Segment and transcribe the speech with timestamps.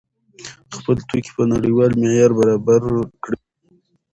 [0.75, 2.83] خپل توکي په نړیوال معیار برابر
[3.23, 3.39] کړئ.